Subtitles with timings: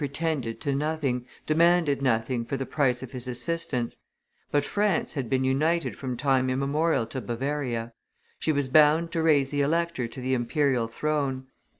[0.01, 3.99] pretended to nothing, demanded nothing for the price of his assistance;
[4.49, 7.93] but France had been united from time immemorial to Bavaria:
[8.39, 11.45] she was bound to raise the elector to the imperial throne.